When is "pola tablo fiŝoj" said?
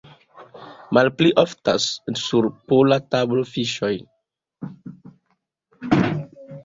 2.71-3.93